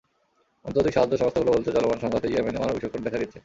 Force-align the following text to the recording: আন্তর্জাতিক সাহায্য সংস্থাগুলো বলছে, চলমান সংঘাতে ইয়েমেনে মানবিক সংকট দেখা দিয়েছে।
আন্তর্জাতিক 0.65 0.93
সাহায্য 0.95 1.13
সংস্থাগুলো 1.17 1.51
বলছে, 1.55 1.69
চলমান 1.71 1.97
সংঘাতে 1.99 2.27
ইয়েমেনে 2.27 2.59
মানবিক 2.59 2.81
সংকট 2.83 3.01
দেখা 3.05 3.19
দিয়েছে। 3.19 3.37